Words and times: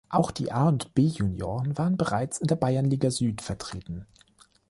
Auch 0.09 0.31
die 0.31 0.51
A- 0.51 0.67
und 0.67 0.95
B-Junioren 0.95 1.77
waren 1.77 1.95
bereits 1.95 2.39
in 2.39 2.47
der 2.47 2.55
Bayernliga 2.55 3.11
Süd 3.11 3.39
vertreten. 3.39 4.07